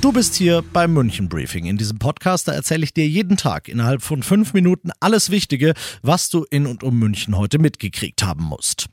[0.00, 1.66] Du bist hier beim München Briefing.
[1.66, 5.74] In diesem Podcast da erzähle ich dir jeden Tag innerhalb von fünf Minuten alles Wichtige,
[6.00, 8.86] was du in und um München heute mitgekriegt haben musst.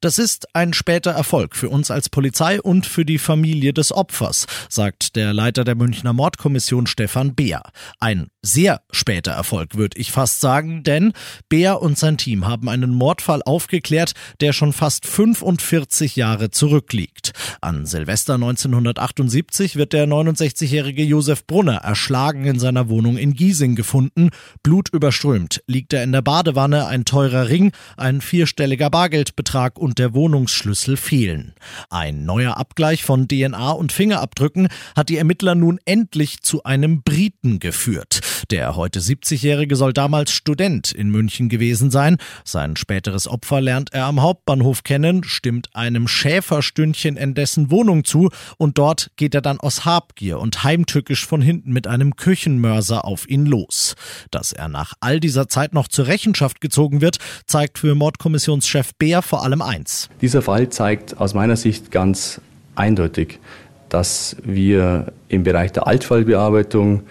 [0.00, 4.46] Das ist ein später Erfolg für uns als Polizei und für die Familie des Opfers,
[4.68, 7.62] sagt der Leiter der Münchner Mordkommission Stefan Beer.
[7.98, 11.12] Ein sehr später Erfolg, würde ich fast sagen, denn
[11.48, 17.32] Beer und sein Team haben einen Mordfall aufgeklärt, der schon fast 45 Jahre zurückliegt.
[17.60, 24.30] An Silvester 1978 wird der 69-jährige Josef Brunner erschlagen in seiner Wohnung in Giesing gefunden.
[24.62, 30.96] Blutüberströmt liegt er in der Badewanne, ein teurer Ring, ein vierstelliger Bargeldbetrag und der Wohnungsschlüssel
[30.96, 31.54] fehlen.
[31.90, 37.58] Ein neuer Abgleich von DNA und Fingerabdrücken hat die Ermittler nun endlich zu einem Briten
[37.58, 38.20] geführt.
[38.50, 42.16] Der heute 70-Jährige soll damals Student in München gewesen sein.
[42.44, 48.30] Sein späteres Opfer lernt er am Hauptbahnhof kennen, stimmt einem Schäferstündchen in dessen Wohnung zu
[48.56, 53.28] und dort geht er dann aus Habgier und heimtückisch von hinten mit einem Küchenmörser auf
[53.28, 53.96] ihn los.
[54.30, 59.22] Dass er nach all dieser Zeit noch zur Rechenschaft gezogen wird, zeigt für Mordkommissionschef Beer
[59.22, 60.08] vor allem eins.
[60.20, 62.40] Dieser Fall zeigt aus meiner Sicht ganz
[62.76, 63.40] eindeutig,
[63.88, 67.02] dass wir im Bereich der Altfallbearbeitung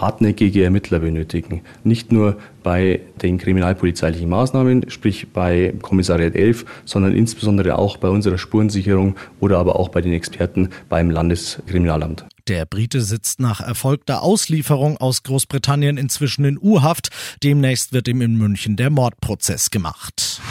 [0.00, 1.62] hartnäckige Ermittler benötigen.
[1.82, 8.38] Nicht nur bei den kriminalpolizeilichen Maßnahmen, sprich bei Kommissariat 11, sondern insbesondere auch bei unserer
[8.38, 12.24] Spurensicherung oder aber auch bei den Experten beim Landeskriminalamt.
[12.48, 17.08] Der Brite sitzt nach erfolgter Auslieferung aus Großbritannien inzwischen in U-Haft.
[17.42, 20.42] Demnächst wird ihm in München der Mordprozess gemacht.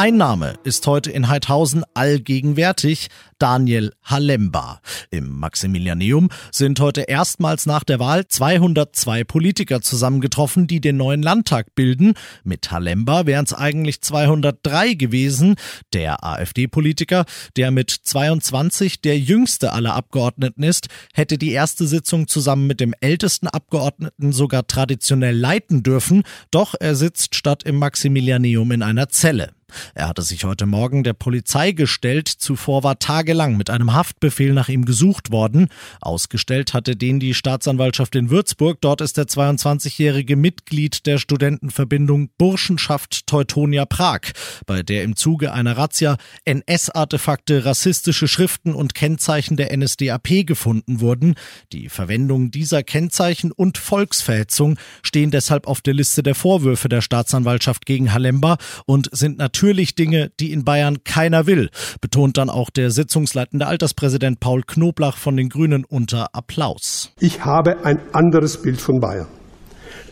[0.00, 4.80] Ein Name ist heute in Heidhausen allgegenwärtig, Daniel Halemba.
[5.10, 11.74] Im Maximilianeum sind heute erstmals nach der Wahl 202 Politiker zusammengetroffen, die den neuen Landtag
[11.74, 12.14] bilden.
[12.44, 15.56] Mit Halemba wären es eigentlich 203 gewesen.
[15.92, 17.26] Der AfD-Politiker,
[17.58, 22.94] der mit 22 der jüngste aller Abgeordneten ist, hätte die erste Sitzung zusammen mit dem
[23.02, 29.50] ältesten Abgeordneten sogar traditionell leiten dürfen, doch er sitzt statt im Maximilianeum in einer Zelle.
[29.94, 34.68] Er hatte sich heute Morgen der Polizei gestellt, zuvor war tagelang mit einem Haftbefehl nach
[34.68, 35.68] ihm gesucht worden.
[36.00, 38.80] Ausgestellt hatte den die Staatsanwaltschaft in Würzburg.
[38.80, 44.20] Dort ist der 22-jährige Mitglied der Studentenverbindung Burschenschaft Teutonia Prag,
[44.66, 51.34] bei der im Zuge einer Razzia NS-Artefakte, rassistische Schriften und Kennzeichen der NSDAP gefunden wurden.
[51.72, 57.86] Die Verwendung dieser Kennzeichen und Volksverhetzung stehen deshalb auf der Liste der Vorwürfe der Staatsanwaltschaft
[57.86, 61.68] gegen Halemba und sind natürlich natürlich Dinge, die in Bayern keiner will,
[62.00, 67.12] betont dann auch der sitzungsleitende Alterspräsident Paul Knoblach von den Grünen unter Applaus.
[67.20, 69.26] Ich habe ein anderes Bild von Bayern.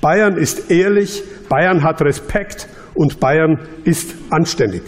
[0.03, 4.83] Bayern ist ehrlich, Bayern hat Respekt und Bayern ist anständig.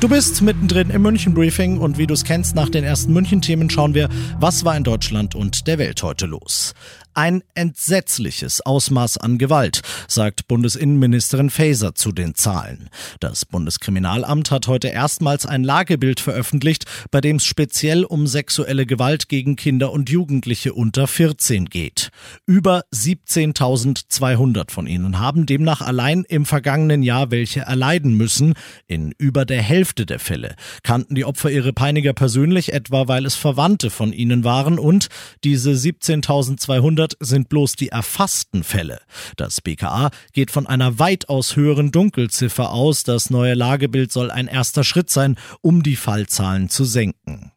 [0.00, 3.42] Du bist mittendrin im München Briefing und wie du es kennst, nach den ersten München
[3.42, 4.08] Themen schauen wir,
[4.38, 6.72] was war in Deutschland und der Welt heute los.
[7.16, 12.90] Ein entsetzliches Ausmaß an Gewalt, sagt Bundesinnenministerin Faeser zu den Zahlen.
[13.20, 19.28] Das Bundeskriminalamt hat heute erstmals ein Lagebild veröffentlicht, bei dem es speziell um sexuelle Gewalt
[19.28, 22.10] gegen Kinder und Jugendliche unter 14 geht.
[22.46, 28.54] Über 17.200 von ihnen haben demnach allein im vergangenen Jahr welche erleiden müssen.
[28.88, 33.36] In über der Hälfte der Fälle kannten die Opfer ihre Peiniger persönlich, etwa weil es
[33.36, 35.06] Verwandte von ihnen waren und
[35.44, 39.00] diese 17.200 100 sind bloß die erfassten Fälle.
[39.36, 43.02] Das BKA geht von einer weitaus höheren Dunkelziffer aus.
[43.02, 47.52] Das neue Lagebild soll ein erster Schritt sein, um die Fallzahlen zu senken.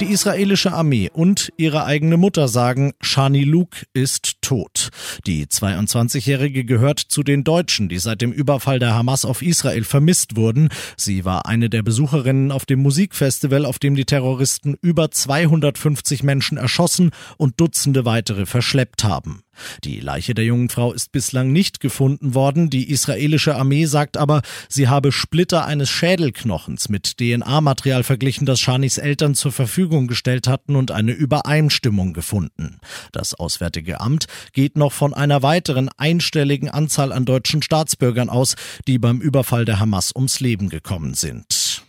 [0.00, 4.90] Die israelische Armee und ihre eigene Mutter sagen, Shani Luke ist tot.
[5.26, 10.36] Die 22-Jährige gehört zu den Deutschen, die seit dem Überfall der Hamas auf Israel vermisst
[10.36, 10.68] wurden.
[10.98, 16.58] Sie war eine der Besucherinnen auf dem Musikfestival, auf dem die Terroristen über 250 Menschen
[16.58, 19.42] erschossen und Dutzende weitere verschleppt haben.
[19.84, 22.68] Die Leiche der jungen Frau ist bislang nicht gefunden worden.
[22.68, 28.98] Die israelische Armee sagt aber, sie habe Splitter eines Schädelknochens mit DNA-Material verglichen, das Shanis
[28.98, 32.80] Eltern zur Verfügung gestellt hatten und eine Übereinstimmung gefunden.
[33.12, 38.56] Das Auswärtige Amt geht noch von einer weiteren einstelligen Anzahl an deutschen Staatsbürgern aus,
[38.88, 41.84] die beim Überfall der Hamas ums Leben gekommen sind.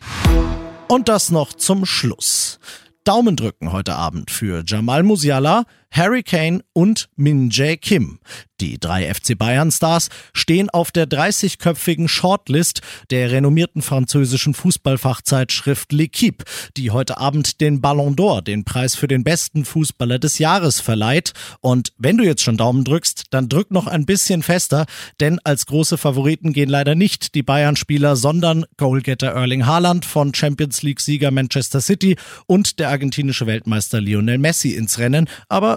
[0.88, 2.59] Und das noch zum Schluss.
[3.07, 8.19] Daumen drücken heute Abend für Jamal Musiala, Harry Kane und Min Jae Kim.
[8.60, 12.81] Die drei FC Bayern Stars stehen auf der 30-köpfigen Shortlist
[13.12, 16.44] der renommierten französischen Fußballfachzeitschrift L'Equipe,
[16.75, 21.34] die heute Abend den Ballon d'Or, den Preis für den besten Fußballer des Jahres verleiht.
[21.62, 24.88] Und wenn du jetzt schon Daumen drückst, dann drück noch ein bisschen fester,
[25.19, 30.81] denn als große Favoriten gehen leider nicht die Bayern-Spieler, sondern Goalgetter Erling Haaland von Champions
[30.81, 32.16] League-Sieger Manchester City
[32.48, 35.30] und der argentinische Weltmeister Lionel Messi ins Rennen.
[35.48, 35.76] Aber